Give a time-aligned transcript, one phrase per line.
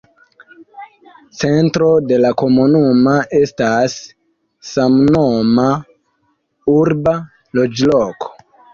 [1.41, 3.99] Centro de la komunumo estas
[4.73, 5.71] samnoma
[6.81, 7.19] urba
[7.63, 8.37] loĝloko.